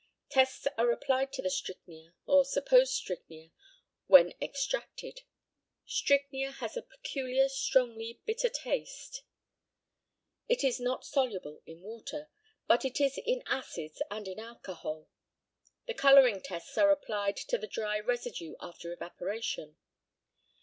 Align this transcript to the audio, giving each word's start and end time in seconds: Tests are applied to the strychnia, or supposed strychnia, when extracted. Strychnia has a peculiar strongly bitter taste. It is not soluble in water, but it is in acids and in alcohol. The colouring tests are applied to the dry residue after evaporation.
Tests 0.31 0.65
are 0.79 0.89
applied 0.91 1.31
to 1.33 1.43
the 1.43 1.51
strychnia, 1.51 2.15
or 2.25 2.43
supposed 2.43 2.91
strychnia, 2.91 3.51
when 4.07 4.33
extracted. 4.41 5.21
Strychnia 5.85 6.53
has 6.53 6.75
a 6.75 6.81
peculiar 6.81 7.47
strongly 7.47 8.19
bitter 8.25 8.49
taste. 8.49 9.21
It 10.47 10.63
is 10.63 10.79
not 10.79 11.05
soluble 11.05 11.61
in 11.67 11.81
water, 11.83 12.31
but 12.65 12.83
it 12.83 12.99
is 12.99 13.19
in 13.23 13.43
acids 13.45 14.01
and 14.09 14.27
in 14.27 14.39
alcohol. 14.39 15.07
The 15.85 15.93
colouring 15.93 16.41
tests 16.41 16.75
are 16.79 16.89
applied 16.89 17.37
to 17.37 17.59
the 17.59 17.67
dry 17.67 17.99
residue 17.99 18.55
after 18.59 18.91
evaporation. 18.91 19.77